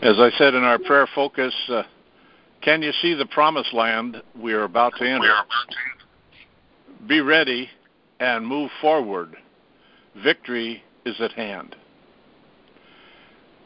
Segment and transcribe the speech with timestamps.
[0.00, 1.82] As I said in our prayer focus, uh,
[2.60, 5.32] can you see the promised land we are about to enter?
[7.08, 7.68] Be ready
[8.20, 9.36] and move forward.
[10.22, 11.74] Victory is at hand.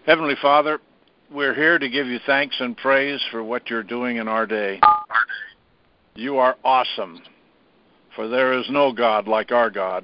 [0.07, 0.79] Heavenly Father,
[1.31, 4.81] we're here to give you thanks and praise for what you're doing in our day.
[6.15, 7.21] You are awesome,
[8.17, 10.03] for there is no God like our God.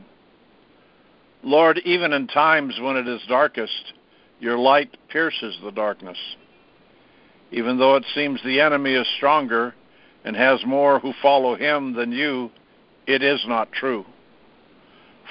[1.43, 3.95] Lord, even in times when it is darkest,
[4.41, 6.19] your light pierces the darkness.
[7.51, 9.75] Even though it seems the enemy is stronger
[10.25, 12.51] and has more who follow him than you,
[13.07, 14.05] it is not true.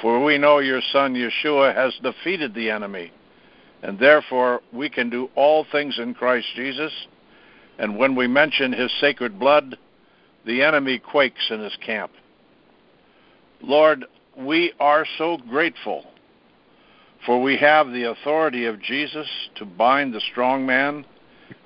[0.01, 3.11] For we know your Son Yeshua has defeated the enemy
[3.83, 6.91] and therefore we can do all things in Christ Jesus.
[7.77, 9.77] And when we mention his sacred blood,
[10.45, 12.11] the enemy quakes in his camp.
[13.61, 14.05] Lord,
[14.37, 16.05] we are so grateful,
[17.27, 21.05] for we have the authority of Jesus to bind the strong man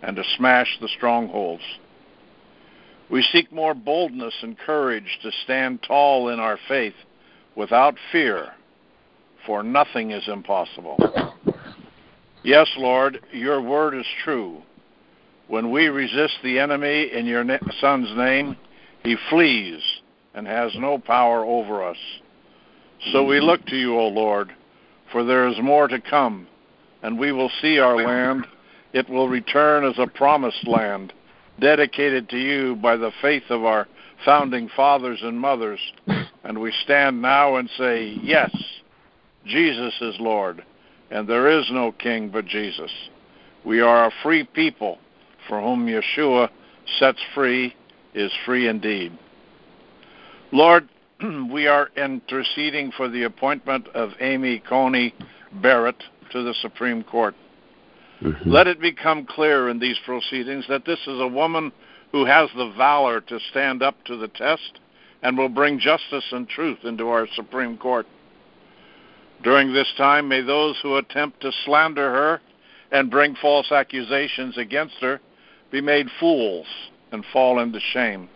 [0.02, 1.62] and to smash the strongholds.
[3.12, 6.96] We seek more boldness and courage to stand tall in our faith
[7.56, 8.48] without fear,
[9.46, 10.98] for nothing is impossible.
[12.44, 14.64] Yes, Lord, your word is true.
[15.48, 17.46] When we resist the enemy in your
[17.80, 18.58] Son's name,
[19.04, 19.84] he flees
[20.34, 21.98] and has no power over us.
[23.12, 24.56] So we look to you, O Lord,
[25.12, 26.48] for there is more to come,
[27.04, 28.46] and we will see our land.
[28.94, 31.14] It will return as a promised land,
[31.60, 33.88] dedicated to you by the faith of our
[34.26, 35.80] founding fathers and mothers.
[36.44, 38.52] And we stand now and say, Yes,
[39.46, 40.64] Jesus is Lord
[41.12, 42.92] and there is no king but Jesus.
[43.66, 44.98] We are a free people
[45.48, 46.50] for whom Yeshua
[46.98, 47.76] sets free
[48.16, 49.18] is free indeed.
[50.52, 50.88] Lord,
[51.52, 55.14] we are interceding for the appointment of Amy Coney
[55.62, 57.36] Barrett to the Supreme Court.
[58.22, 58.50] Mm-hmm.
[58.50, 61.72] Let it become clear in these proceedings that this is a woman
[62.12, 64.80] who has the valor to stand up to the test
[65.24, 68.06] and will bring justice and truth into our Supreme Court.
[69.44, 72.42] During this time, may those who attempt to slander her
[72.92, 75.20] and bring false accusations against her
[75.72, 76.68] be made fools
[77.12, 78.30] and fall into shame.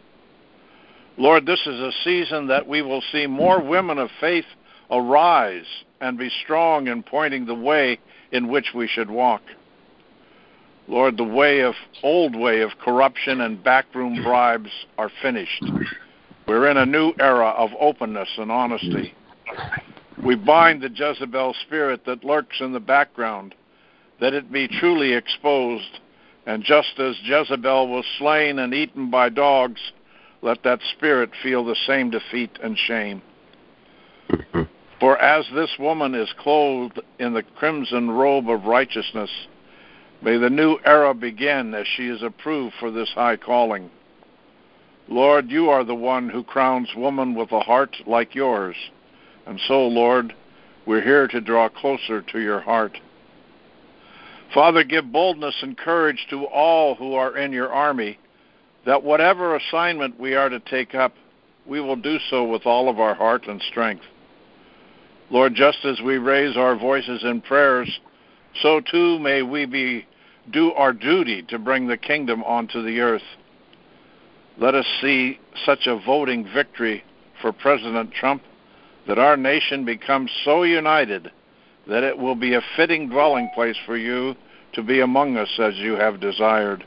[1.18, 4.46] Lord, this is a season that we will see more women of faith
[4.92, 5.66] arise
[6.02, 8.00] and be strong in pointing the way
[8.32, 9.42] in which we should walk.
[10.88, 15.64] Lord, the way of old way of corruption and backroom bribes are finished.
[16.48, 19.14] We're in a new era of openness and honesty.
[20.24, 23.56] We bind the Jezebel spirit that lurks in the background,
[24.20, 26.00] that it be truly exposed.
[26.46, 29.82] And just as Jezebel was slain and eaten by dogs,
[30.42, 33.22] let that spirit feel the same defeat and shame.
[35.00, 39.30] For as this woman is clothed in the crimson robe of righteousness,
[40.22, 43.90] may the new era begin as she is approved for this high calling.
[45.10, 48.76] Lord, you are the one who crowns woman with a heart like yours
[49.46, 50.34] and so, Lord,
[50.86, 52.98] we're here to draw closer to your heart.
[54.54, 58.18] Father, give boldness and courage to all who are in your army,
[58.86, 61.14] that whatever assignment we are to take up,
[61.66, 64.04] we will do so with all of our heart and strength.
[65.32, 68.00] Lord, just as we raise our voices in prayers,
[68.62, 70.06] so too may we be
[70.52, 73.24] do our duty to bring the kingdom onto the earth.
[74.58, 77.04] Let us see such a voting victory
[77.42, 78.44] for President Trump
[79.08, 81.32] that our nation becomes so united
[81.88, 84.36] that it will be a fitting dwelling place for you
[84.74, 86.86] to be among us as you have desired.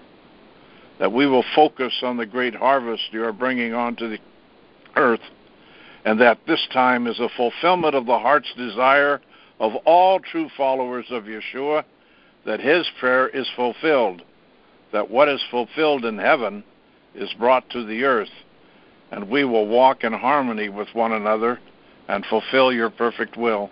[0.99, 4.19] That we will focus on the great harvest you are bringing onto the
[4.97, 5.21] earth,
[6.05, 9.21] and that this time is a fulfillment of the heart's desire
[9.61, 11.85] of all true followers of Yeshua,
[12.47, 14.23] that his prayer is fulfilled,
[14.93, 16.65] that what is fulfilled in heaven
[17.15, 18.29] is brought to the earth,
[19.11, 21.59] and we will walk in harmony with one another
[22.09, 23.71] and fulfill your perfect will.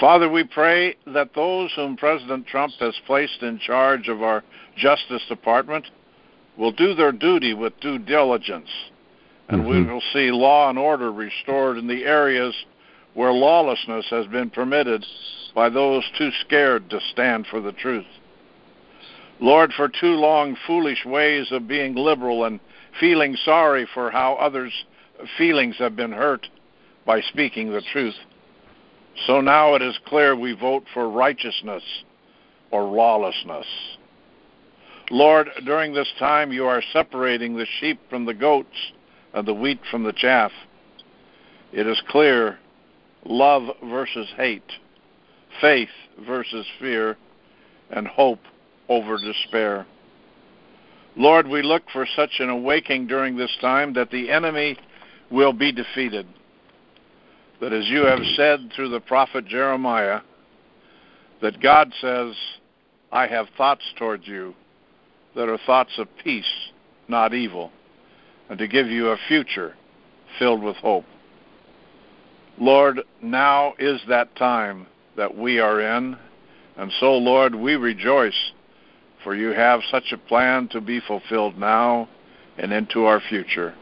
[0.00, 4.42] Father, we pray that those whom President Trump has placed in charge of our
[4.76, 5.86] Justice Department
[6.56, 8.68] will do their duty with due diligence,
[9.48, 9.70] and mm-hmm.
[9.70, 12.54] we will see law and order restored in the areas
[13.14, 15.04] where lawlessness has been permitted
[15.54, 18.06] by those too scared to stand for the truth.
[19.40, 22.60] Lord, for too long, foolish ways of being liberal and
[23.00, 24.84] feeling sorry for how others'
[25.36, 26.48] feelings have been hurt
[27.04, 28.14] by speaking the truth.
[29.26, 31.82] So now it is clear we vote for righteousness
[32.70, 33.66] or lawlessness.
[35.10, 38.92] Lord, during this time you are separating the sheep from the goats
[39.34, 40.52] and the wheat from the chaff.
[41.72, 42.58] It is clear
[43.24, 44.72] love versus hate,
[45.60, 45.88] faith
[46.26, 47.16] versus fear,
[47.90, 48.40] and hope
[48.88, 49.86] over despair.
[51.14, 54.78] Lord, we look for such an awakening during this time that the enemy
[55.30, 56.26] will be defeated.
[57.62, 60.22] That as you have said through the prophet Jeremiah,
[61.42, 62.34] that God says,
[63.12, 64.56] I have thoughts towards you
[65.36, 66.44] that are thoughts of peace,
[67.06, 67.70] not evil,
[68.50, 69.76] and to give you a future
[70.40, 71.04] filled with hope.
[72.58, 76.16] Lord, now is that time that we are in,
[76.76, 78.50] and so, Lord, we rejoice,
[79.22, 82.08] for you have such a plan to be fulfilled now
[82.58, 83.72] and into our future.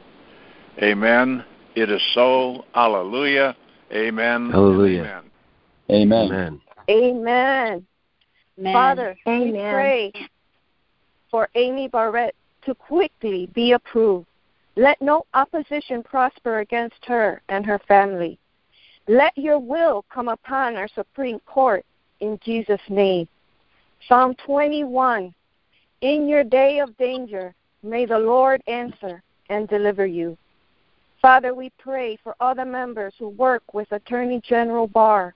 [0.83, 1.47] Amen.
[1.75, 2.67] It is so.
[2.75, 3.57] Hallelujah.
[3.93, 4.51] Amen.
[4.51, 5.23] Hallelujah.
[5.91, 6.27] Amen.
[6.27, 6.61] Amen.
[6.89, 7.87] Amen.
[8.59, 8.73] Amen.
[8.73, 10.13] Father, we pray
[11.31, 12.35] for Amy Barrett
[12.65, 14.27] to quickly be approved.
[14.77, 18.39] Let no opposition prosper against her and her family.
[19.09, 21.85] Let your will come upon our Supreme Court
[22.21, 23.27] in Jesus' name.
[24.09, 25.35] Psalm 21
[26.03, 30.39] In your day of danger, may the Lord answer and deliver you.
[31.21, 35.35] Father, we pray for all the members who work with Attorney General Barr.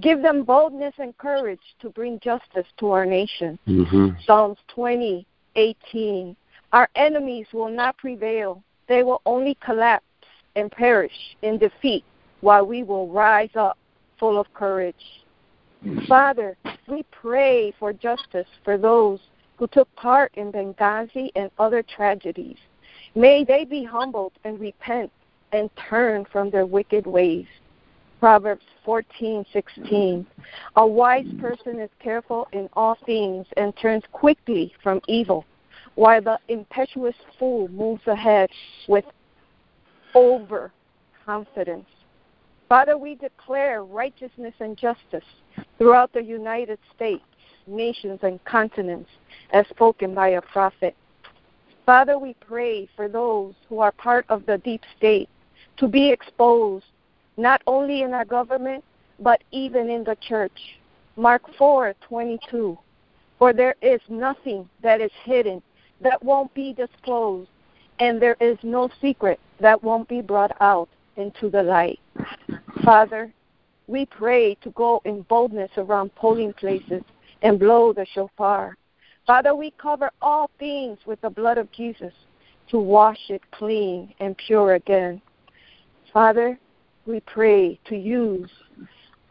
[0.00, 3.58] Give them boldness and courage to bring justice to our nation.
[3.66, 5.26] hmm Psalms 20,
[5.56, 6.34] 18.
[6.72, 8.62] Our enemies will not prevail.
[8.88, 10.04] They will only collapse
[10.56, 12.04] and perish in defeat
[12.40, 13.76] while we will rise up
[14.18, 14.94] full of courage.
[16.08, 16.56] Father,
[16.88, 19.20] we pray for justice for those
[19.58, 22.56] who took part in Benghazi and other tragedies.
[23.14, 25.10] May they be humbled and repent
[25.52, 27.46] and turn from their wicked ways.
[28.20, 30.24] Proverbs 14:16
[30.76, 35.44] A wise person is careful in all things and turns quickly from evil,
[35.96, 38.48] while the impetuous fool moves ahead
[38.88, 39.04] with
[40.14, 41.88] overconfidence.
[42.68, 45.24] Father, we declare righteousness and justice
[45.76, 47.24] throughout the United States,
[47.66, 49.10] nations, and continents
[49.52, 50.96] as spoken by a prophet.
[51.84, 55.28] Father, we pray for those who are part of the deep state
[55.78, 56.84] to be exposed,
[57.36, 58.84] not only in our government,
[59.18, 60.78] but even in the church.
[61.16, 62.78] Mark 4:22.
[63.38, 65.62] For there is nothing that is hidden
[66.00, 67.50] that won't be disclosed,
[67.98, 72.00] and there is no secret that won't be brought out into the light.
[72.84, 73.32] Father,
[73.88, 77.02] we pray to go in boldness around polling places
[77.42, 78.76] and blow the shofar.
[79.26, 82.12] Father, we cover all things with the blood of Jesus
[82.68, 85.20] to wash it clean and pure again.
[86.12, 86.58] Father,
[87.06, 88.50] we pray to use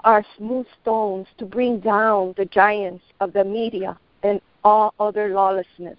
[0.04, 5.98] our smooth stones to bring down the giants of the media and all other lawlessness,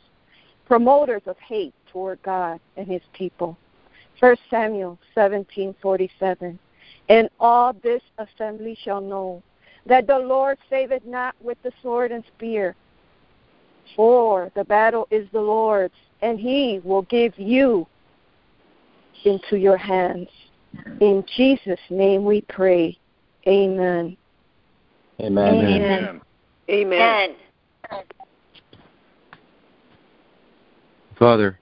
[0.67, 3.57] promoters of hate toward God and his people.
[4.21, 6.59] 1 Samuel 17:47
[7.09, 9.43] And all this assembly shall know
[9.87, 12.77] that the Lord saveth not with the sword and spear,
[13.97, 17.87] for the battle is the Lord's, and he will give you
[19.25, 20.29] into your hands.
[21.01, 22.97] In Jesus' name we pray.
[23.47, 24.17] Amen.
[25.21, 25.55] Amen.
[25.55, 26.21] Amen.
[26.71, 26.91] Amen.
[26.93, 27.37] Amen.
[31.19, 31.59] Father,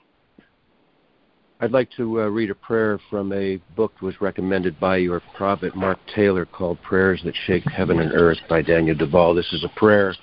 [1.60, 5.20] I'd like to uh, read a prayer from a book that was recommended by your
[5.36, 9.34] prophet Mark Taylor called Prayers That Shake Heaven and Earth by Daniel Duval.
[9.34, 10.14] This is a prayer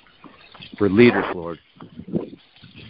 [0.76, 1.58] for leaders, Lord.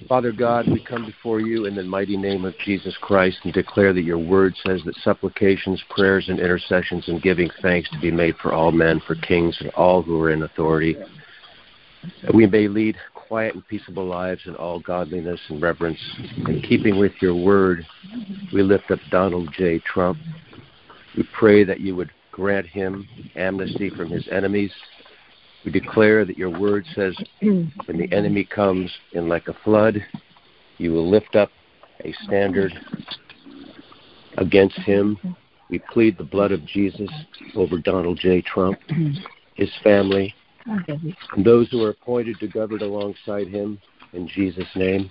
[0.09, 3.93] Father God, we come before you in the mighty name of Jesus Christ and declare
[3.93, 8.37] that your word says that supplications, prayers, and intercessions and giving thanks to be made
[8.37, 10.97] for all men, for kings, and all who are in authority.
[12.23, 16.01] That we may lead quiet and peaceable lives in all godliness and reverence.
[16.47, 17.87] In keeping with your word,
[18.53, 19.79] we lift up Donald J.
[19.81, 20.19] Trump.
[21.17, 23.07] We pray that you would grant him
[23.37, 24.73] amnesty from his enemies.
[25.65, 30.05] We declare that your word says, when the enemy comes in like a flood,
[30.79, 31.51] you will lift up
[32.05, 32.73] a standard
[34.37, 35.19] against him.
[35.69, 37.11] We plead the blood of Jesus
[37.55, 38.41] over Donald J.
[38.43, 38.79] Trump,
[39.55, 40.35] his family,
[40.67, 43.81] and those who are appointed to govern alongside him
[44.13, 45.11] in Jesus' name.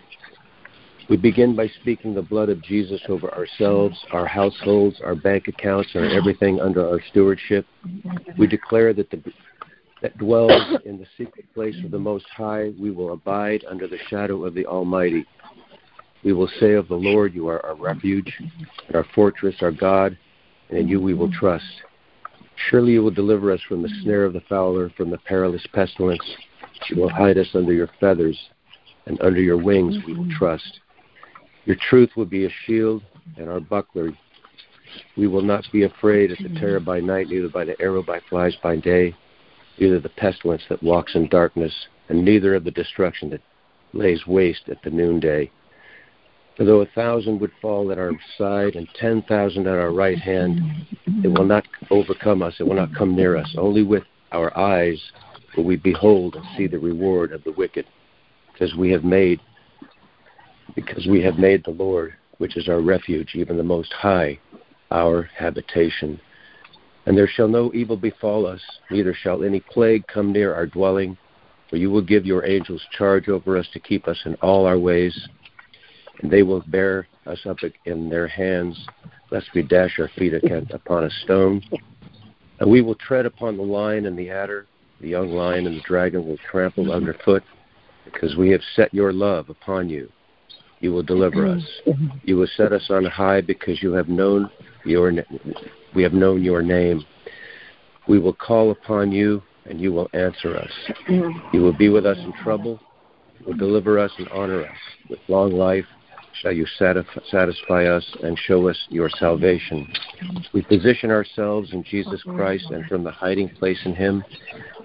[1.10, 5.90] We begin by speaking the blood of Jesus over ourselves, our households, our bank accounts,
[5.94, 7.66] and everything under our stewardship.
[8.38, 9.22] We declare that the
[10.02, 13.98] that dwells in the secret place of the Most High, we will abide under the
[14.10, 15.26] shadow of the Almighty.
[16.24, 18.32] We will say of the Lord, You are our refuge,
[18.88, 20.18] and our fortress, our God,
[20.70, 21.66] and in you we will trust.
[22.70, 26.24] Surely you will deliver us from the snare of the fowler, from the perilous pestilence.
[26.90, 28.38] You will hide us under your feathers,
[29.06, 30.80] and under your wings we will trust.
[31.66, 33.04] Your truth will be a shield
[33.38, 34.12] and our buckler.
[35.16, 38.22] We will not be afraid at the terror by night, neither by the arrow by
[38.30, 39.14] flies by day,
[39.80, 41.74] neither the pestilence that walks in darkness,
[42.10, 43.42] and neither of the destruction that
[43.94, 45.52] lays waste at the noonday.
[46.56, 50.18] For though a thousand would fall at our side and ten thousand at our right
[50.18, 50.60] hand,
[51.24, 53.54] it will not overcome us, it will not come near us.
[53.58, 55.00] Only with our eyes
[55.56, 57.86] will we behold and see the reward of the wicked,
[58.52, 59.40] because we have made
[60.76, 64.40] because we have made the Lord, which is our refuge, even the most high,
[64.92, 66.20] our habitation.
[67.08, 68.60] And there shall no evil befall us,
[68.92, 71.18] neither shall any plague come near our dwelling.
[71.70, 74.78] For you will give your angels charge over us to keep us in all our
[74.78, 75.18] ways,
[76.22, 78.78] and they will bear us up in their hands,
[79.32, 81.62] lest we dash our feet upon a stone.
[82.60, 84.68] And we will tread upon the lion and the adder,
[85.00, 87.44] the young lion and the dragon will trample underfoot,
[88.04, 90.10] because we have set your love upon you.
[90.82, 91.64] You will deliver us.
[92.24, 94.50] You will set us on high, because you have known
[94.84, 95.14] your
[95.96, 97.04] we have known your name.
[98.08, 100.72] We will call upon you, and you will answer us.
[101.54, 102.80] You will be with us in trouble.
[103.40, 104.78] You will deliver us and honor us.
[105.10, 105.86] With long life
[106.42, 109.88] shall you satisfy us and show us your salvation.
[110.54, 114.24] We position ourselves in Jesus Christ, and from the hiding place in Him,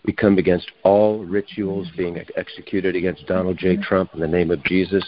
[0.05, 3.77] we come against all rituals being executed against Donald J.
[3.77, 5.05] Trump in the name of Jesus.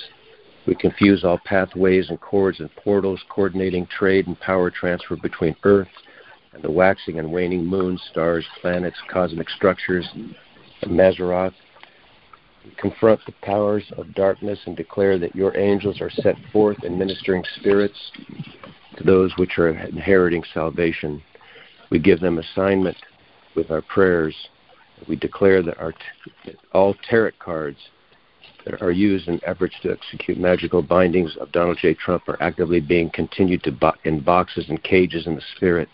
[0.66, 5.88] We confuse all pathways and cords and portals coordinating trade and power transfer between Earth
[6.54, 11.54] and the waxing and waning moons, stars, planets, cosmic structures, and Mazzaroth.
[12.64, 16.98] We confront the powers of darkness and declare that your angels are set forth in
[16.98, 17.98] ministering spirits
[18.96, 21.22] to those which are inheriting salvation.
[21.90, 22.96] We give them assignment
[23.54, 24.34] with our prayers.
[25.06, 27.78] We declare that our t- all tarot cards
[28.64, 31.94] that are used in efforts to execute magical bindings of Donald J.
[31.94, 35.88] Trump are actively being continued to bo- in boxes and cages in the spirit,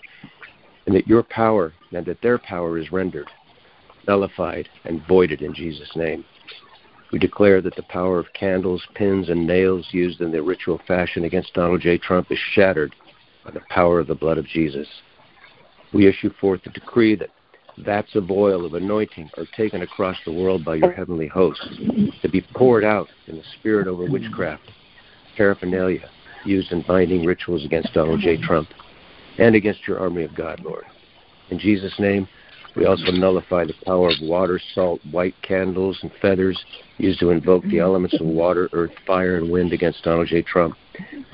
[0.86, 3.28] and that your power and that their power is rendered,
[4.06, 6.24] nullified, and voided in Jesus' name.
[7.12, 11.24] We declare that the power of candles, pins, and nails used in the ritual fashion
[11.24, 11.98] against Donald J.
[11.98, 12.94] Trump is shattered
[13.44, 14.86] by the power of the blood of Jesus.
[15.92, 17.30] We issue forth a decree that
[17.80, 21.66] vats of oil of anointing are taken across the world by your heavenly hosts
[22.22, 24.62] to be poured out in the spirit over witchcraft,
[25.36, 26.08] paraphernalia
[26.44, 28.36] used in binding rituals against Donald J.
[28.40, 28.68] Trump
[29.38, 30.84] and against your army of God, Lord.
[31.50, 32.28] In Jesus' name,
[32.76, 36.62] we also nullify the power of water, salt, white candles, and feathers
[36.98, 40.42] used to invoke the elements of water, earth, fire, and wind against Donald J.
[40.42, 40.76] Trump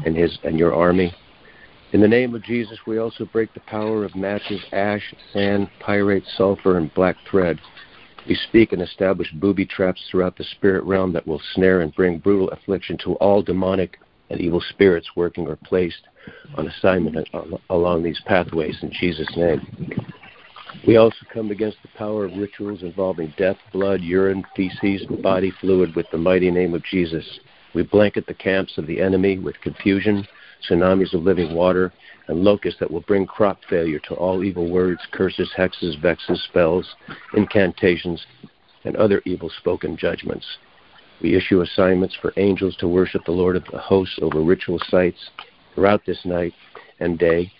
[0.04, 1.14] and his and your army.
[1.92, 6.24] In the name of Jesus, we also break the power of matches, ash, sand, pyrite,
[6.36, 7.60] sulfur, and black thread.
[8.28, 12.18] We speak and establish booby traps throughout the spirit realm that will snare and bring
[12.18, 13.98] brutal affliction to all demonic
[14.30, 16.02] and evil spirits working or placed
[16.56, 17.28] on assignment
[17.70, 19.62] along these pathways in Jesus' name.
[20.86, 25.52] We also come against the power of rituals involving death, blood, urine, feces, and body
[25.60, 27.24] fluid with the mighty name of Jesus.
[27.74, 30.26] We blanket the camps of the enemy with confusion,
[30.68, 31.92] tsunamis of living water,
[32.28, 36.86] and locusts that will bring crop failure to all evil words, curses, hexes, vexes, spells,
[37.34, 38.24] incantations,
[38.84, 40.46] and other evil spoken judgments.
[41.22, 45.30] We issue assignments for angels to worship the Lord of the hosts over ritual sites
[45.74, 46.54] throughout this night
[47.00, 47.52] and day,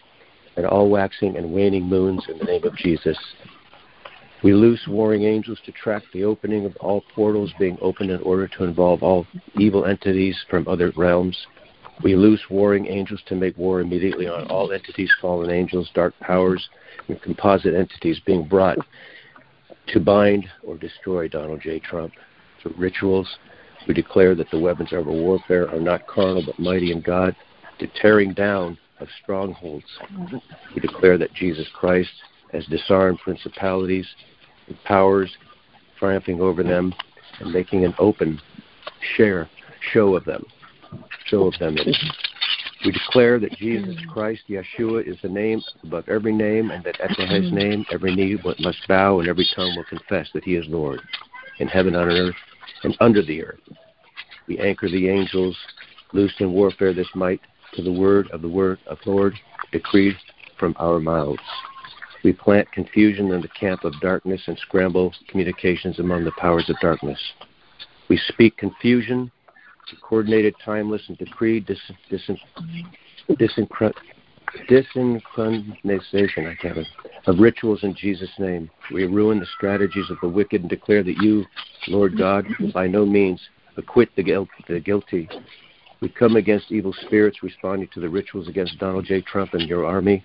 [0.56, 3.18] and all waxing and waning moons in the name of Jesus.
[4.42, 8.46] We loose warring angels to track the opening of all portals being opened in order
[8.48, 9.26] to involve all
[9.58, 11.36] evil entities from other realms
[12.02, 16.68] we loose warring angels to make war immediately on all entities, fallen angels, dark powers,
[17.08, 18.78] and composite entities being brought
[19.88, 21.78] to bind or destroy Donald J.
[21.78, 22.12] Trump.
[22.60, 23.28] Through rituals,
[23.86, 27.34] we declare that the weapons of our warfare are not carnal but mighty in God,
[27.78, 29.86] to tearing down of strongholds.
[30.74, 32.10] We declare that Jesus Christ
[32.52, 34.06] has disarmed principalities
[34.66, 35.30] and powers,
[35.98, 36.94] triumphing over them
[37.40, 38.40] and making an open
[39.16, 39.48] share
[39.92, 40.44] show of them
[41.26, 41.76] show of them.
[42.84, 47.10] We declare that Jesus Christ, Yeshua, is the name above every name, and that at
[47.10, 47.56] his mm-hmm.
[47.56, 51.00] name every knee must bow and every tongue will confess that he is Lord,
[51.58, 52.36] in heaven, on earth,
[52.84, 53.60] and under the earth.
[54.46, 55.56] We anchor the angels,
[56.12, 57.40] loosed in warfare this might,
[57.74, 59.34] to the word of the word of Lord,
[59.72, 60.16] decreed
[60.58, 61.40] from our mouths.
[62.22, 66.76] We plant confusion in the camp of darkness and scramble communications among the powers of
[66.80, 67.18] darkness.
[68.08, 69.30] We speak confusion
[70.02, 71.78] coordinated, timeless, and decreed dis,
[72.10, 72.22] dis,
[76.46, 76.86] I can't
[77.26, 78.70] of rituals in Jesus' name.
[78.92, 81.44] We ruin the strategies of the wicked and declare that you,
[81.88, 83.40] Lord God, by no means
[83.76, 85.28] acquit the, the guilty.
[86.00, 89.22] We come against evil spirits responding to the rituals against Donald J.
[89.22, 90.24] Trump and your army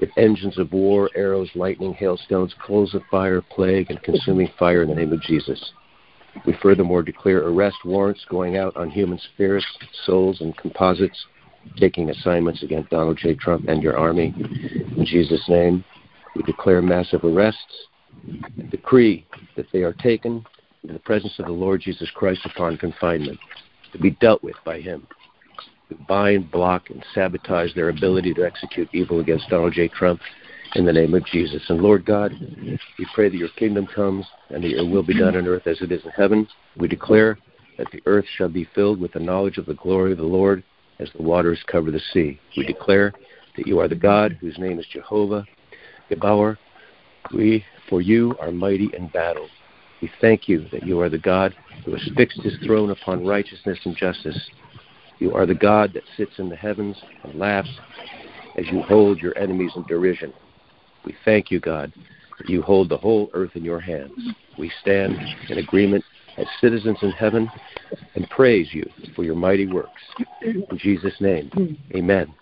[0.00, 4.88] with engines of war, arrows, lightning, hailstones, coals of fire, plague, and consuming fire in
[4.88, 5.72] the name of Jesus.
[6.46, 9.66] We furthermore declare arrest warrants going out on human spirits,
[10.04, 11.26] souls, and composites,
[11.76, 13.34] taking assignments against Donald J.
[13.34, 14.34] Trump and your army.
[14.96, 15.84] In Jesus' name,
[16.34, 17.86] we declare massive arrests
[18.56, 20.44] and decree that they are taken
[20.82, 23.38] into the presence of the Lord Jesus Christ upon confinement
[23.92, 25.06] to be dealt with by Him.
[25.90, 29.88] We bind, block, and sabotage their ability to execute evil against Donald J.
[29.88, 30.20] Trump
[30.74, 31.62] in the name of Jesus.
[31.68, 32.32] And Lord God,
[32.98, 35.80] we pray that your kingdom comes and that your will be done on earth as
[35.80, 36.46] it is in heaven.
[36.76, 37.38] We declare
[37.78, 40.62] that the earth shall be filled with the knowledge of the glory of the Lord
[40.98, 42.40] as the waters cover the sea.
[42.56, 43.12] We declare
[43.56, 45.44] that you are the God whose name is Jehovah,
[46.10, 46.58] Gibbor.
[47.34, 49.48] We, for you, are mighty in battle.
[50.00, 53.78] We thank you that you are the God who has fixed his throne upon righteousness
[53.84, 54.38] and justice.
[55.18, 57.70] You are the God that sits in the heavens and laughs
[58.56, 60.32] as you hold your enemies in derision.
[61.08, 61.90] We thank you, God,
[62.36, 64.12] that you hold the whole earth in your hands.
[64.58, 66.04] We stand in agreement
[66.36, 67.50] as citizens in heaven
[68.14, 68.86] and praise you
[69.16, 70.02] for your mighty works.
[70.42, 72.34] In Jesus' name, amen.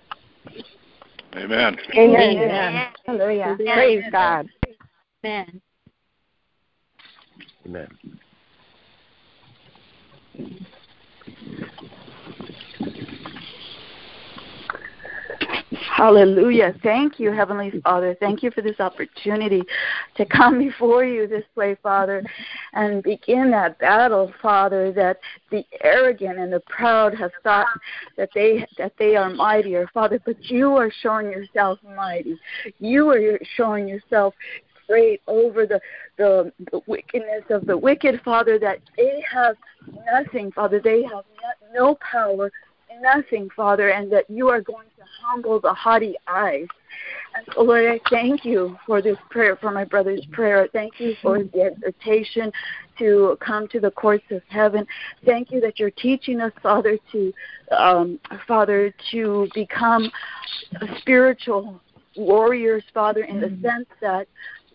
[1.37, 1.77] Amen.
[1.97, 2.39] Amen.
[2.39, 2.87] Amen.
[3.07, 3.57] Hallelujah.
[3.57, 4.49] Praise God.
[5.25, 5.61] Amen.
[7.67, 7.89] Amen.
[15.73, 16.75] Hallelujah.
[16.83, 18.17] Thank you, Heavenly Father.
[18.21, 19.63] Thank you for this opportunity
[20.17, 22.25] to come before you this way, Father,
[22.73, 25.19] and begin that battle, Father, that
[25.51, 27.67] the arrogant and the proud have thought
[28.17, 32.39] that they that they are mightier, Father, but you are showing yourself mighty.
[32.79, 34.35] You are showing yourself
[34.87, 35.81] great over the,
[36.17, 39.57] the the wickedness of the wicked, Father, that they have
[40.13, 40.81] nothing, Father.
[40.81, 41.25] They have
[41.75, 42.53] no, no power,
[43.01, 46.67] nothing, Father, and that you are going to humble the haughty eyes.
[47.37, 50.69] And so, Lord, I thank you for this prayer, for my brother's prayer.
[50.73, 52.51] Thank you for the exhortation
[52.99, 54.87] to come to the courts of heaven.
[55.25, 57.33] Thank you that you're teaching us, Father, to
[57.77, 60.11] um, Father, to become
[60.99, 61.81] spiritual
[62.17, 64.27] warriors, Father, in the sense that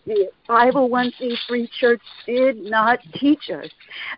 [0.06, 3.68] the Bible 1C3 church did not teach us.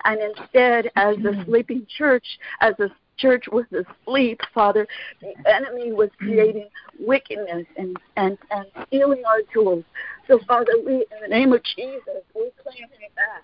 [0.05, 2.25] And instead, as a sleeping church,
[2.61, 4.87] as a church was asleep, Father,
[5.21, 9.85] the enemy was creating wickedness and, and, and stealing our tools.
[10.27, 13.43] So, Father, we, in the name of Jesus, we claim it back.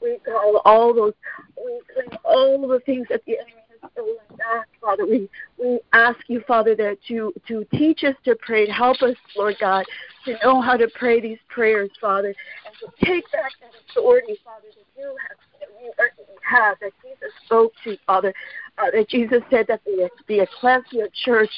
[0.00, 1.14] We call all those,
[1.56, 5.06] we claim all the things that the enemy has stolen back, Father.
[5.06, 8.68] We, we ask you, Father, that to, to teach us to pray.
[8.68, 9.84] Help us, Lord God,
[10.26, 12.34] to know how to pray these prayers, Father,
[12.66, 15.38] and to take back that authority, Father, that you have,
[16.42, 18.32] have, that Jesus spoke to, Father
[18.78, 21.50] uh, that Jesus said that the, the ecclesia church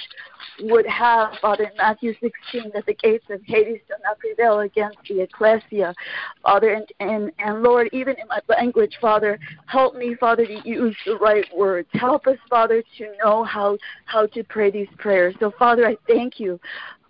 [0.61, 4.99] would have, Father, in Matthew 16, that the gates of Hades shall not prevail against
[5.09, 5.95] the ecclesia,
[6.43, 6.75] Father.
[6.75, 11.17] And, and, and Lord, even in my language, Father, help me, Father, to use the
[11.17, 11.89] right words.
[11.93, 13.77] Help us, Father, to know how,
[14.07, 15.35] how to pray these prayers.
[15.41, 16.61] So, Father, I thank you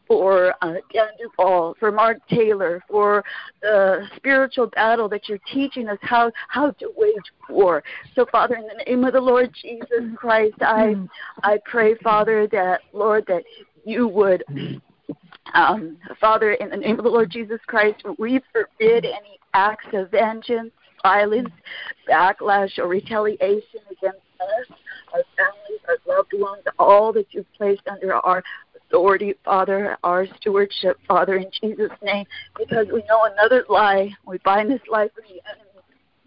[0.09, 3.23] for uh, Dan Duval, for Mark Taylor, for
[3.62, 7.14] the spiritual battle that you're teaching us how, how to wage
[7.49, 7.85] war.
[8.14, 10.97] So, Father, in the name of the Lord Jesus Christ, I
[11.42, 13.44] I pray, Father, that Lord, that
[13.85, 14.42] you would
[15.55, 20.11] um, Father, in the name of the Lord Jesus Christ, we forbid any acts of
[20.11, 21.51] vengeance, violence,
[22.09, 24.77] backlash, or retaliation against us,
[25.14, 28.42] our families, our loved ones, all that you've placed under our
[28.88, 34.11] authority, Father, our stewardship, Father, in Jesus' name, because we know another lie.
[34.27, 35.68] We bind this lie from the enemy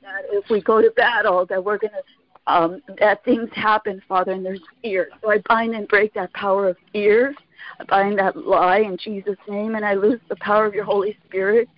[0.01, 2.03] that if we go to battle, that we're going to
[2.47, 5.09] um, that things happen, Father, and there's fear.
[5.21, 7.35] So I bind and break that power of fear.
[7.79, 11.17] I bind that lie in Jesus' name, and I lose the power of your Holy
[11.27, 11.69] Spirit.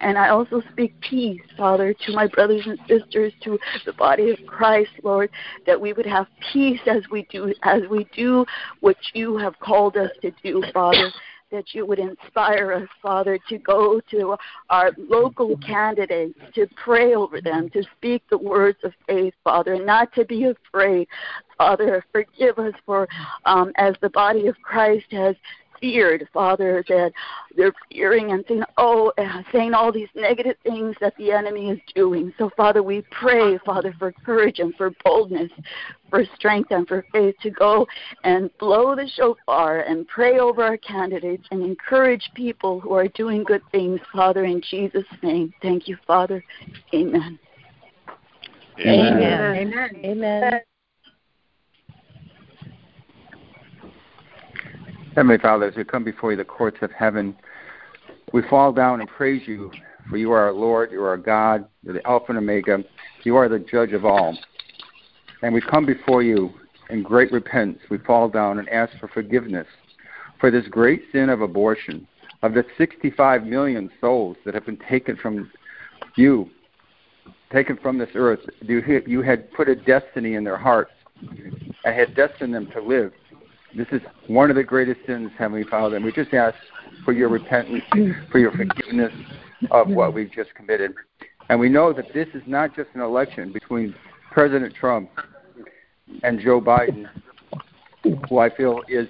[0.00, 4.38] And I also speak peace, Father, to my brothers and sisters, to the body of
[4.46, 5.30] Christ, Lord,
[5.66, 8.44] that we would have peace as we do as we do
[8.80, 11.10] what you have called us to do, Father
[11.50, 14.36] that you would inspire us, Father, to go to
[14.68, 19.86] our local candidates, to pray over them, to speak the words of faith, Father, and
[19.86, 21.08] not to be afraid.
[21.58, 23.08] Father, forgive us for,
[23.44, 25.36] um, as the body of Christ has
[25.80, 27.12] feared, Father, that
[27.56, 31.78] they're fearing and saying, oh, uh, saying all these negative things that the enemy is
[31.94, 32.32] doing.
[32.38, 35.50] So, Father, we pray, Father, for courage and for boldness,
[36.10, 37.86] for strength and for faith to go
[38.24, 43.44] and blow the shofar and pray over our candidates and encourage people who are doing
[43.44, 45.52] good things, Father, in Jesus' name.
[45.62, 46.44] Thank you, Father.
[46.94, 47.38] Amen.
[48.80, 49.14] Amen.
[49.14, 49.56] Amen.
[49.56, 50.00] Amen.
[50.04, 50.60] Amen.
[55.16, 57.34] Heavenly Father, as we come before you, the courts of heaven,
[58.32, 59.72] we fall down and praise you,
[60.08, 62.84] for you are our Lord, you are our God, you're the Alpha and Omega,
[63.24, 64.38] You are the judge of all.
[65.42, 66.52] And we come before you
[66.90, 67.80] in great repentance.
[67.90, 69.66] We fall down and ask for forgiveness
[70.38, 72.06] for this great sin of abortion,
[72.42, 75.50] of the 65 million souls that have been taken from
[76.16, 76.48] you,
[77.52, 78.40] taken from this earth.
[78.60, 80.92] You, you had put a destiny in their hearts
[81.84, 83.12] and had destined them to live.
[83.74, 86.56] This is one of the greatest sins, Heavenly Father, and we just ask
[87.04, 87.84] for your repentance,
[88.30, 89.12] for your forgiveness
[89.70, 90.92] of what we've just committed.
[91.48, 93.94] And we know that this is not just an election between
[94.32, 95.10] President Trump
[96.22, 97.08] and Joe Biden,
[98.28, 99.08] who I feel is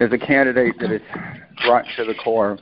[0.00, 1.02] is a candidate that is
[1.64, 2.58] brought to the core.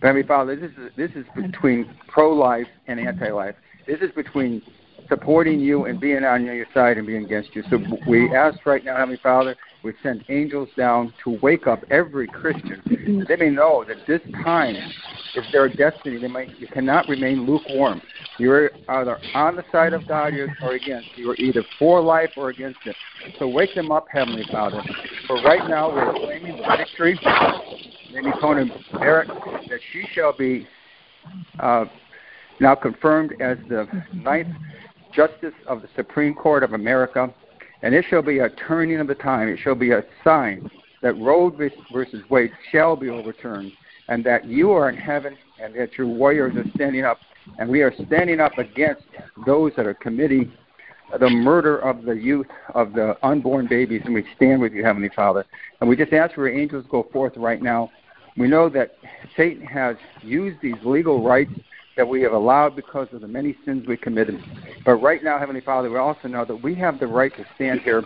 [0.00, 3.56] Heavenly Father, this is this is between pro-life and anti-life.
[3.86, 4.62] This is between
[5.08, 7.62] supporting you and being on your side and being against you.
[7.70, 12.26] So we ask right now, Heavenly Father, we send angels down to wake up every
[12.26, 12.82] Christian.
[13.28, 16.18] They may know that this time is their destiny.
[16.18, 18.02] They might, you cannot remain lukewarm.
[18.38, 21.08] You're either on the side of God or against.
[21.16, 22.96] You're either for life or against it.
[23.38, 24.82] So wake them up, Heavenly Father.
[25.26, 27.18] For right now, we're claiming the victory.
[28.16, 30.66] Amy Coney Barrett, that she shall be
[31.60, 31.84] uh,
[32.60, 34.48] now confirmed as the ninth
[35.18, 37.34] Justice of the Supreme Court of America,
[37.82, 39.48] and it shall be a turning of the time.
[39.48, 40.70] It shall be a sign
[41.02, 43.72] that Roe versus Wade shall be overturned,
[44.06, 47.18] and that you are in heaven, and that your warriors are standing up,
[47.58, 49.02] and we are standing up against
[49.44, 50.52] those that are committing
[51.18, 55.10] the murder of the youth, of the unborn babies, and we stand with you, Heavenly
[55.16, 55.44] Father.
[55.80, 57.90] And we just ask for angels to go forth right now.
[58.36, 58.92] We know that
[59.36, 61.50] Satan has used these legal rights
[61.98, 64.40] that we have allowed because of the many sins we committed.
[64.84, 67.80] But right now, Heavenly Father, we also know that we have the right to stand
[67.80, 68.04] here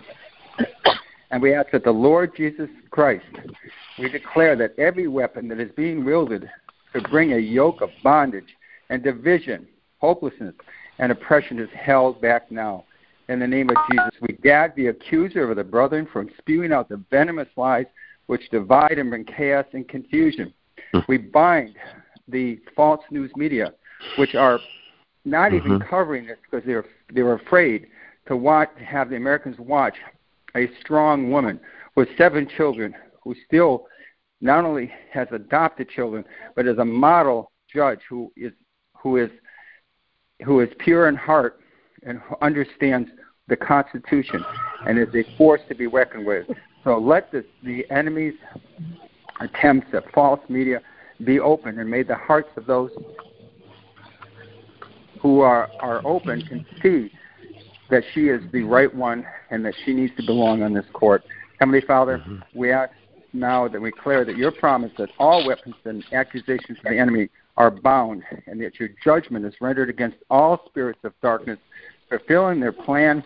[1.29, 3.25] and we ask that the Lord Jesus Christ,
[3.99, 6.49] we declare that every weapon that is being wielded
[6.93, 8.57] to bring a yoke of bondage
[8.89, 9.67] and division,
[9.99, 10.55] hopelessness,
[10.97, 12.85] and oppression is held back now.
[13.29, 16.89] In the name of Jesus, we gag the accuser of the brethren from spewing out
[16.89, 17.85] the venomous lies
[18.25, 20.51] which divide and bring chaos and confusion.
[20.93, 20.99] Hmm.
[21.07, 21.75] We bind
[22.27, 23.73] the false news media
[24.17, 24.59] which are
[25.25, 25.65] not mm-hmm.
[25.65, 27.87] even covering this because they're they're afraid
[28.27, 29.95] to watch to have the Americans watch
[30.55, 31.59] a strong woman
[31.95, 33.85] with seven children who still
[34.41, 36.23] not only has adopted children
[36.55, 38.51] but is a model judge who is
[38.97, 39.29] who is
[40.45, 41.59] who is pure in heart
[42.05, 43.09] and understands
[43.47, 44.43] the Constitution
[44.87, 46.47] and is a force to be reckoned with.
[46.83, 48.33] So let the, the enemy's
[49.39, 50.81] attempts at false media
[51.23, 52.91] be open and may the hearts of those
[55.23, 57.11] who are, are open can see
[57.89, 61.23] that she is the right one and that she needs to belong on this court.
[61.59, 62.39] Heavenly Father, mm-hmm.
[62.53, 62.91] we ask
[63.31, 67.29] now that we declare that your promise that all weapons and accusations of the enemy
[67.55, 71.57] are bound and that your judgment is rendered against all spirits of darkness
[72.09, 73.23] fulfilling their plan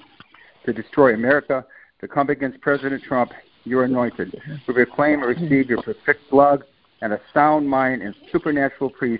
[0.66, 1.66] to destroy America,
[2.00, 3.32] to come against President Trump,
[3.64, 4.40] your anointed.
[4.68, 6.64] We reclaim and receive your perfect blood
[7.02, 9.20] and a sound mind and supernatural peace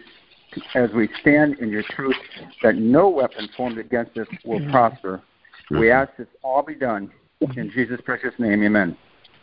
[0.76, 2.16] as we stand in your truth
[2.64, 4.72] that no weapon formed against us will mm-hmm.
[4.72, 5.22] prosper.
[5.70, 6.10] We mm-hmm.
[6.10, 7.12] ask this all be done
[7.56, 8.64] in Jesus' precious name.
[8.64, 8.98] Amen.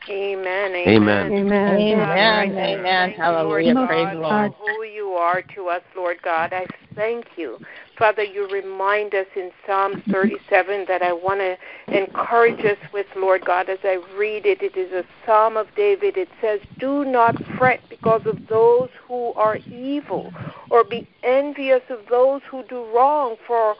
[0.09, 0.75] Amen.
[0.75, 1.33] Amen.
[1.33, 1.77] Amen.
[1.77, 2.59] Amen.
[2.59, 3.11] Amen.
[3.13, 3.75] Hallelujah.
[3.87, 4.53] Praise the Lord.
[4.61, 6.53] Who you are to us, Lord God.
[6.53, 7.59] I thank you.
[7.99, 11.57] Father, you remind us in Psalm 37 that I want to
[11.97, 14.63] encourage us with, Lord God, as I read it.
[14.63, 16.17] It is a Psalm of David.
[16.17, 20.33] It says, Do not fret because of those who are evil,
[20.71, 23.77] or be envious of those who do wrong, for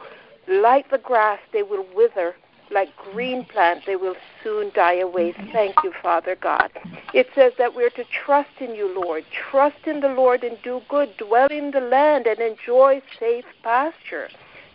[0.47, 2.35] like the grass they will wither
[2.71, 5.33] like green plants, they will soon die away.
[5.51, 6.71] Thank you, Father God.
[7.13, 9.25] It says that we're to trust in you, Lord.
[9.51, 11.15] Trust in the Lord and do good.
[11.17, 14.29] Dwell in the land and enjoy safe pasture.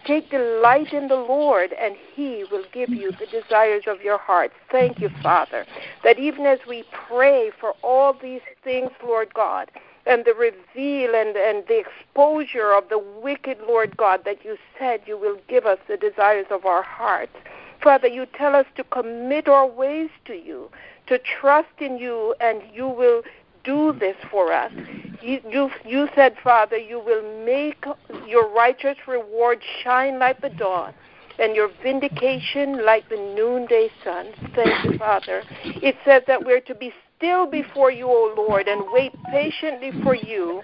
[0.07, 4.51] Take delight in the Lord, and He will give you the desires of your heart.
[4.71, 5.67] Thank you, Father,
[6.05, 9.71] that even as we pray for all these things, Lord God,
[10.07, 15.03] and the reveal and, and the exposure of the wicked, Lord God, that you said
[15.07, 17.37] you will give us the desires of our hearts.
[17.83, 20.71] Father, you tell us to commit our ways to you,
[21.07, 23.23] to trust in you, and you will
[23.65, 24.73] do this for us.
[25.23, 27.85] You, you, you said, Father, you will make
[28.27, 30.95] your righteous reward shine like the dawn
[31.39, 34.27] and your vindication like the noonday sun.
[34.55, 35.43] Thank you, Father.
[35.65, 40.15] It says that we're to be still before you, O Lord, and wait patiently for
[40.15, 40.63] you.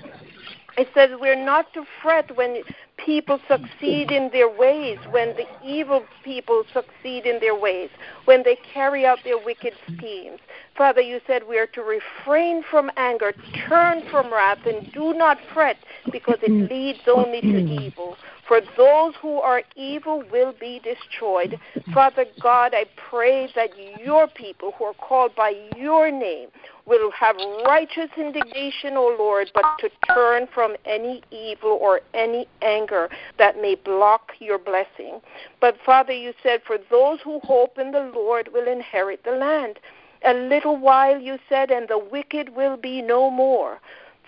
[0.77, 2.63] It says we're not to fret when
[2.99, 7.91] people succeed in their ways, when the evil people succeed in their ways,
[8.25, 10.41] when they carry out their wicked schemes.
[10.77, 13.33] Father, you said we are to refrain from anger,
[13.69, 15.77] turn from wrath, and do not fret
[16.11, 17.83] because it leads only to mm-hmm.
[17.83, 18.17] evil.
[18.47, 21.59] For those who are evil will be destroyed.
[21.93, 23.71] Father God, I pray that
[24.05, 26.49] your people who are called by your name
[26.87, 33.09] will have righteous indignation, O Lord, but to turn from any evil or any anger
[33.39, 35.21] that may block your blessing.
[35.61, 39.81] But Father, you said, for those who hope in the Lord will inherit the land.
[40.25, 43.81] A little while, you said, and the wicked will be no more.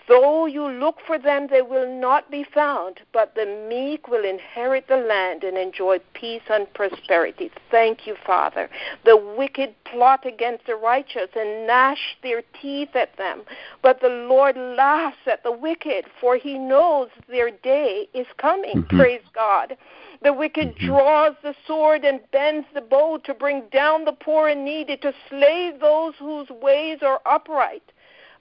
[0.09, 4.87] Though you look for them, they will not be found, but the meek will inherit
[4.87, 7.51] the land and enjoy peace and prosperity.
[7.69, 8.71] Thank you, Father.
[9.05, 13.43] The wicked plot against the righteous and gnash their teeth at them,
[13.83, 18.77] but the Lord laughs at the wicked, for he knows their day is coming.
[18.77, 18.97] Mm-hmm.
[18.97, 19.77] Praise God.
[20.23, 20.87] The wicked mm-hmm.
[20.87, 25.13] draws the sword and bends the bow to bring down the poor and needy, to
[25.29, 27.83] slay those whose ways are upright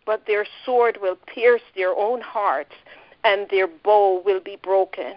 [0.09, 2.73] but their sword will pierce their own hearts,
[3.25, 5.13] and their bow will be broken.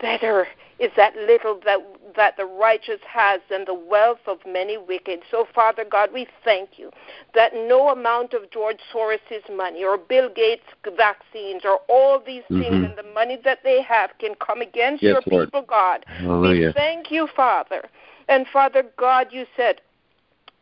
[0.00, 1.80] Better is that little that
[2.16, 5.20] that the righteous has than the wealth of many wicked.
[5.30, 6.90] So, Father God, we thank you
[7.34, 10.62] that no amount of George Soros's money or Bill Gates'
[10.96, 12.84] vaccines or all these things mm-hmm.
[12.84, 15.48] and the money that they have can come against yes, your Lord.
[15.48, 16.06] people, God.
[16.06, 16.68] Hallelujah.
[16.68, 17.82] We thank you, Father.
[18.28, 19.82] And Father God, you said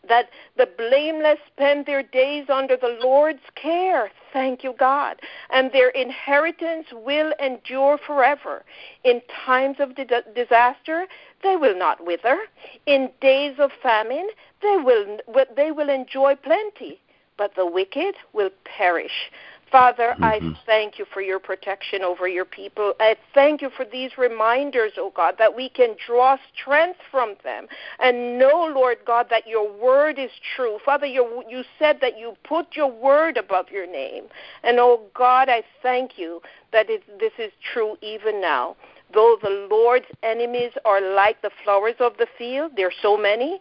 [0.08, 4.10] that the blameless spend their days under the Lord's care.
[4.32, 5.20] Thank you, God.
[5.50, 8.64] And their inheritance will endure forever.
[9.04, 11.06] In times of di- disaster,
[11.42, 12.38] they will not wither.
[12.86, 14.28] In days of famine,
[14.62, 15.18] they will,
[15.56, 17.00] they will enjoy plenty.
[17.36, 19.30] But the wicked will perish.
[19.70, 20.24] Father, mm-hmm.
[20.24, 22.94] I thank you for your protection over your people.
[22.98, 27.66] I thank you for these reminders, oh God, that we can draw strength from them
[28.02, 30.78] and know, Lord God, that your word is true.
[30.84, 34.24] Father, you, you said that you put your word above your name.
[34.64, 36.40] And, oh God, I thank you
[36.72, 38.76] that it, this is true even now.
[39.12, 43.58] Though the Lord's enemies are like the flowers of the field, there are so many,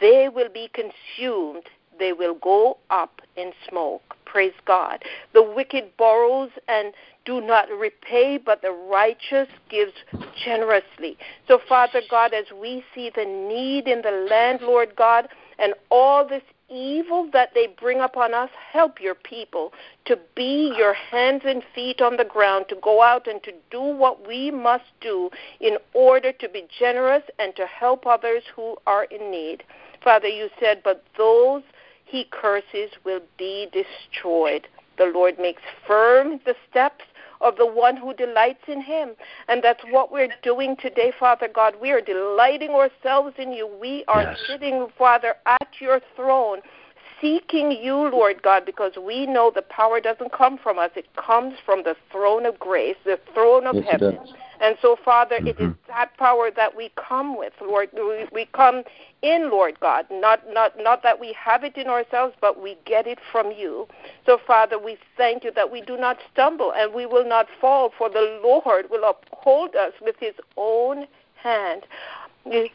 [0.00, 1.64] they will be consumed.
[1.98, 4.16] They will go up in smoke.
[4.24, 5.02] Praise God.
[5.32, 6.92] The wicked borrows and
[7.24, 9.92] do not repay, but the righteous gives
[10.44, 11.16] generously.
[11.48, 15.28] So, Father God, as we see the need in the land, Lord God,
[15.58, 19.72] and all this evil that they bring upon us, help your people
[20.04, 23.80] to be your hands and feet on the ground, to go out and to do
[23.80, 25.30] what we must do
[25.60, 29.62] in order to be generous and to help others who are in need.
[30.02, 31.62] Father, you said, but those
[32.06, 34.68] he curses will be destroyed.
[34.96, 37.04] The Lord makes firm the steps
[37.40, 39.10] of the one who delights in him.
[39.48, 41.74] And that's what we're doing today, Father God.
[41.80, 43.68] We are delighting ourselves in you.
[43.80, 44.38] We are yes.
[44.46, 46.60] sitting, Father, at your throne,
[47.20, 50.90] seeking you, Lord God, because we know the power doesn't come from us.
[50.96, 54.18] It comes from the throne of grace, the throne of yes, heaven.
[54.60, 55.46] And so, Father, mm-hmm.
[55.48, 55.88] it is mm-hmm.
[55.88, 57.90] that power that we come with, Lord.
[57.94, 58.82] We, we come
[59.22, 60.06] in, Lord God.
[60.10, 63.86] Not, not, not that we have it in ourselves, but we get it from you.
[64.24, 67.92] So, Father, we thank you that we do not stumble and we will not fall,
[67.96, 71.06] for the Lord will uphold us with his own
[71.42, 71.82] hand.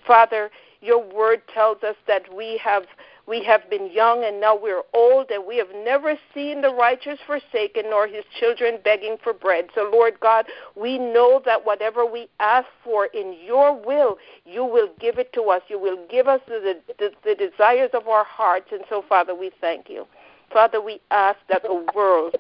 [0.06, 0.51] Father,
[0.82, 2.84] your word tells us that we have
[3.27, 7.19] we have been young and now we're old, and we have never seen the righteous
[7.25, 9.65] forsaken nor his children begging for bread.
[9.75, 14.89] So, Lord God, we know that whatever we ask for in your will, you will
[14.99, 15.62] give it to us.
[15.67, 18.67] You will give us the, the, the desires of our hearts.
[18.71, 20.05] And so, Father, we thank you.
[20.51, 22.36] Father, we ask that the world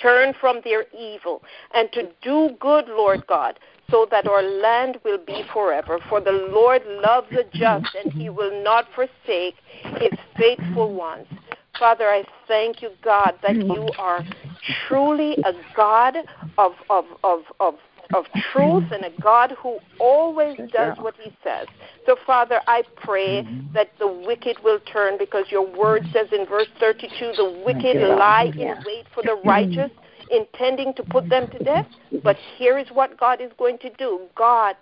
[0.00, 1.42] turn from their evil
[1.74, 3.58] and to do good, Lord God,
[3.90, 5.98] so that our land will be forever.
[6.08, 9.56] For the Lord loves the just, and he will not forsake
[9.98, 11.26] his faithful ones.
[11.78, 14.24] Father, I thank you, God, that you are
[14.88, 16.16] truly a God
[16.58, 17.74] of, of, of, of,
[18.14, 21.66] of truth and a God who always does what he says.
[22.06, 26.68] So, Father, I pray that the wicked will turn because your word says in verse
[26.78, 29.90] 32 the wicked lie in wait for the righteous
[30.30, 31.86] intending to put them to death.
[32.22, 34.20] But here is what God is going to do.
[34.36, 34.76] God,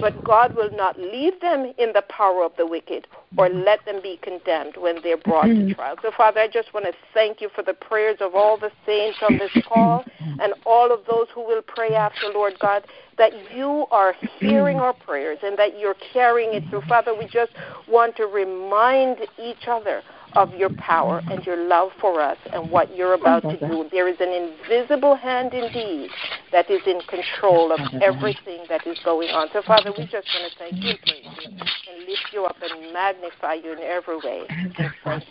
[0.00, 3.06] but God will not leave them in the power of the wicked
[3.36, 5.96] or let them be condemned when they're brought to trial.
[6.02, 9.18] So, Father, I just want to thank you for the prayers of all the saints
[9.22, 10.04] on this call
[10.40, 12.84] and all of those who will pray after, Lord God,
[13.18, 16.82] that you are hearing our prayers and that you're carrying it through.
[16.88, 17.52] Father, we just
[17.88, 20.02] want to remind each other
[20.36, 23.88] of your power and your love for us and what you're about to do.
[23.90, 26.10] There is an invisible hand indeed
[26.52, 29.48] that is in control of everything that is going on.
[29.52, 31.48] So, Father, we just want to thank you, praise you,
[31.92, 34.42] and lift you up and magnify you in every way.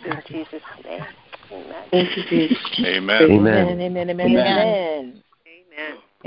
[0.04, 1.02] In Jesus' name.
[1.52, 1.84] Amen.
[3.22, 3.80] Amen.
[3.80, 4.20] Amen.
[4.20, 5.22] Amen.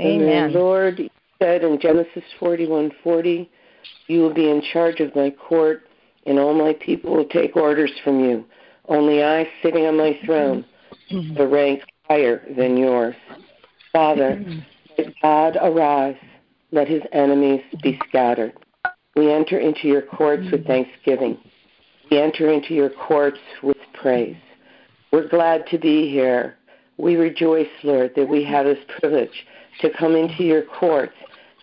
[0.00, 0.52] Amen.
[0.54, 3.48] Lord said in Genesis 41:40,
[4.08, 5.86] "You will be in charge of my court,
[6.26, 8.44] and all my people will take orders from you.
[8.90, 10.66] Only I, sitting on my throne,
[11.10, 13.14] the rank higher than yours."
[13.92, 14.44] Father,
[14.98, 16.16] let God arise,
[16.72, 18.52] let his enemies be scattered.
[19.16, 21.38] We enter into your courts with thanksgiving.
[22.10, 24.36] We enter into your courts with praise.
[25.12, 26.56] We're glad to be here.
[26.96, 29.46] We rejoice, Lord, that we have this privilege
[29.80, 31.14] to come into your courts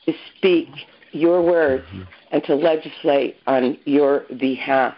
[0.06, 0.70] to speak
[1.12, 1.86] your words
[2.32, 4.96] and to legislate on your behalf.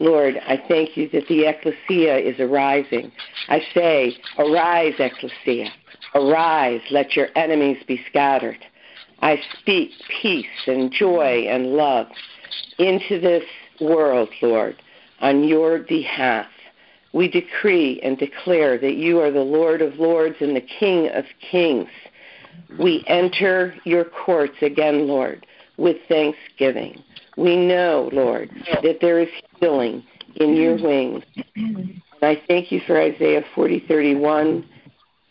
[0.00, 3.12] Lord, I thank you that the ecclesia is arising.
[3.48, 5.70] I say, arise, ecclesia.
[6.14, 8.58] Arise, let your enemies be scattered.
[9.20, 9.90] I speak
[10.22, 12.06] peace and joy and love
[12.78, 13.44] into this
[13.78, 14.76] world, Lord,
[15.20, 16.46] on your behalf.
[17.12, 21.24] We decree and declare that you are the Lord of lords and the King of
[21.50, 21.90] kings.
[22.78, 25.44] We enter your courts again, Lord,
[25.80, 27.02] with thanksgiving.
[27.36, 28.50] We know, Lord,
[28.82, 30.04] that there is healing
[30.36, 31.24] in your wings.
[31.56, 34.64] And I thank you for Isaiah 40:31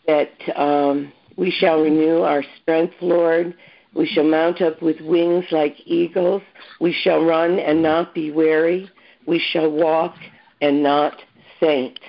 [0.06, 3.54] that um, we shall renew our strength, Lord.
[3.94, 6.42] We shall mount up with wings like eagles.
[6.80, 8.90] We shall run and not be weary.
[9.26, 10.14] We shall walk
[10.60, 11.14] and not
[11.60, 12.00] faint.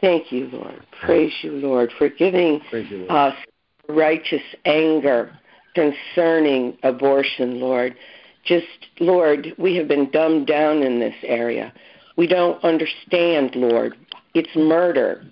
[0.00, 0.86] Thank you, Lord.
[1.04, 3.34] Praise you, Lord, for giving you, us
[3.88, 5.36] righteous anger
[5.74, 7.96] concerning abortion, Lord.
[8.44, 8.66] Just,
[9.00, 11.72] Lord, we have been dumbed down in this area.
[12.16, 13.96] We don't understand, Lord.
[14.34, 15.24] It's murder.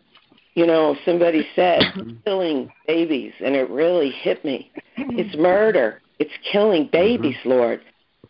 [0.55, 2.17] You know, somebody said mm-hmm.
[2.25, 4.71] killing babies, and it really hit me.
[4.97, 6.01] It's murder.
[6.19, 7.51] It's killing babies, mm-hmm.
[7.51, 7.81] Lord.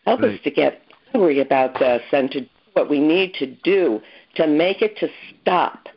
[0.05, 0.81] Help us to get
[1.13, 4.01] angry about this and to do what we need to do
[4.35, 5.07] to make it to
[5.41, 5.87] stop.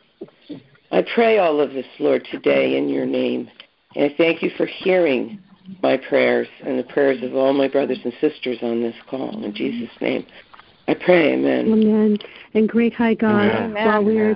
[0.91, 3.49] I pray all of this, Lord, today in your name.
[3.95, 5.39] And I thank you for hearing
[5.81, 9.43] my prayers and the prayers of all my brothers and sisters on this call.
[9.43, 10.25] In Jesus' name,
[10.89, 11.71] I pray, amen.
[11.71, 12.17] Amen.
[12.53, 13.85] And great high God, Amen.
[13.85, 14.35] while we are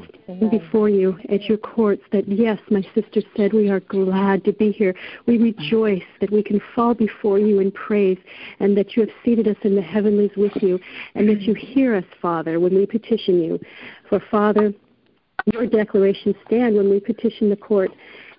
[0.50, 4.72] before you at your courts, that yes, my sister said, we are glad to be
[4.72, 4.94] here.
[5.28, 8.18] We rejoice that we can fall before you in praise
[8.60, 10.78] and that you have seated us in the heavenlies with you
[11.16, 13.60] and that you hear us, Father, when we petition you.
[14.10, 14.74] For, Father,
[15.54, 17.92] your declarations stand when we petition the court.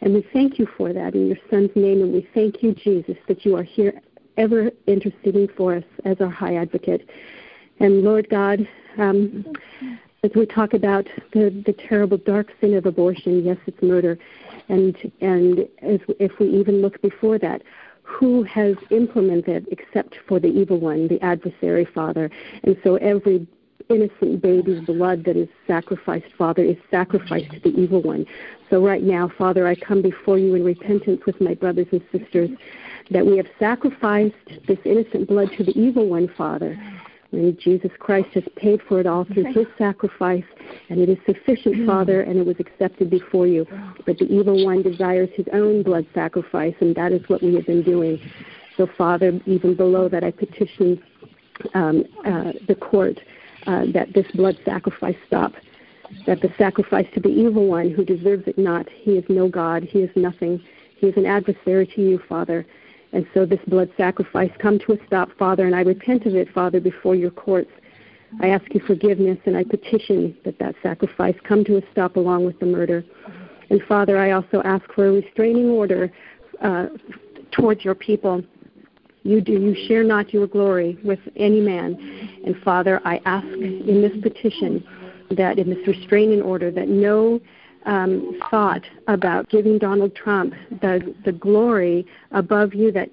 [0.03, 2.03] And we thank you for that in your Son's name.
[2.03, 4.01] And we thank you, Jesus, that you are here
[4.37, 7.09] ever interceding for us as our high advocate.
[7.79, 9.47] And Lord God, um,
[10.25, 14.19] as we talk about the, the terrible dark sin of abortion, yes, it's murder.
[14.69, 17.63] And, and as, if we even look before that,
[18.03, 22.31] who has implemented except for the evil one, the adversary, Father?
[22.65, 23.47] And so every
[23.89, 28.27] innocent baby's blood that is sacrificed, Father, is sacrificed to the evil one.
[28.71, 32.51] So right now, Father, I come before you in repentance with my brothers and sisters
[33.11, 34.35] that we have sacrificed
[34.67, 36.79] this innocent blood to the evil one, Father.
[37.33, 40.45] And Jesus Christ has paid for it all through his sacrifice,
[40.91, 43.67] and it is sufficient, Father, and it was accepted before you.
[44.05, 47.67] But the evil one desires his own blood sacrifice, and that is what we have
[47.67, 48.21] been doing.
[48.77, 51.03] So, Father, even below that, I petition
[51.75, 53.19] um, uh, the court
[53.67, 55.53] uh, that this blood sacrifice stop,
[56.27, 59.83] that the sacrifice to the evil one who deserves it not, he is no God,
[59.83, 60.63] he is nothing,
[60.97, 62.67] he is an adversary to you, Father.
[63.13, 66.53] And so this blood sacrifice come to a stop, Father, and I repent of it,
[66.53, 67.71] Father, before your courts.
[68.41, 72.47] I ask you forgiveness, and I petition that that sacrifice come to a stop along
[72.47, 73.05] with the murder.
[73.69, 76.11] And Father, I also ask for a restraining order
[76.63, 76.87] uh,
[77.51, 78.43] towards your people.
[79.25, 81.95] You do you share not your glory with any man.
[82.45, 84.85] And Father, I ask in this petition
[85.31, 87.41] that in this restraining order that no
[87.87, 93.11] um, thought about giving Donald Trump the the glory above you that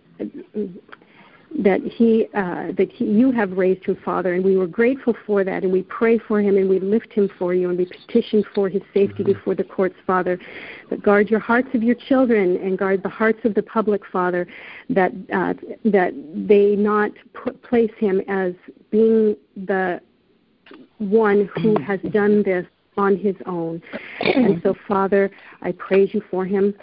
[1.58, 5.44] that he uh, that he, you have raised him, Father, and we were grateful for
[5.44, 8.44] that, and we pray for him, and we lift him for you, and we petition
[8.54, 10.40] for his safety before the courts, Father.
[10.90, 14.48] But guard your hearts of your children, and guard the hearts of the public, Father,
[14.90, 15.54] that uh,
[15.86, 16.14] that
[16.48, 18.54] they not put, place him as
[18.92, 20.02] being the
[21.00, 22.66] one who has done this
[22.98, 23.82] on his own.
[24.20, 25.32] And so, Father,
[25.62, 26.76] I praise you for him.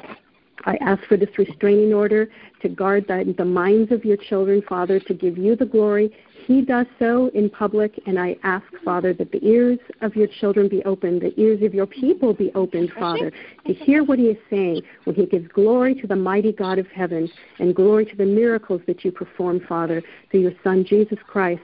[0.66, 2.28] I ask for this restraining order
[2.60, 6.12] to guard the, the minds of your children, Father, to give you the glory.
[6.46, 10.68] He does so in public, and I ask, Father, that the ears of your children
[10.68, 13.32] be opened, the ears of your people be opened, Father,
[13.66, 16.86] to hear what he is saying when he gives glory to the mighty God of
[16.88, 21.62] heaven and glory to the miracles that you perform, Father, through your Son, Jesus Christ.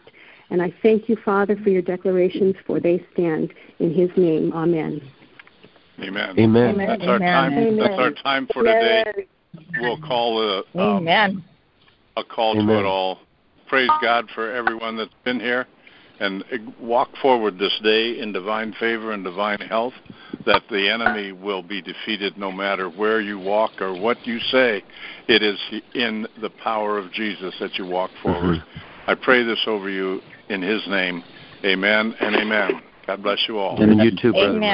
[0.51, 4.53] And I thank you, Father, for your declarations, for they stand in his name.
[4.53, 5.01] Amen.
[6.03, 6.39] Amen.
[6.39, 6.79] Amen.
[6.79, 7.53] That's our time.
[7.53, 7.79] Amen.
[7.79, 9.05] That's our time for today.
[9.81, 11.45] We'll call the um, Amen.
[12.17, 12.67] a call Amen.
[12.67, 13.19] to it all.
[13.69, 15.67] Praise God for everyone that's been here
[16.21, 16.45] and
[16.81, 19.95] walk forward this day in divine favor and divine health
[20.47, 24.83] that the enemy will be defeated no matter where you walk or what you say.
[25.29, 25.59] It is
[25.95, 28.59] in the power of Jesus that you walk forward.
[28.59, 29.11] Mm-hmm.
[29.11, 31.25] I pray this over you in his name.
[31.65, 32.83] Amen and amen.
[33.07, 33.83] God bless you all.
[33.83, 34.49] And you too, brother.
[34.49, 34.61] Amen.
[34.61, 34.73] Mike.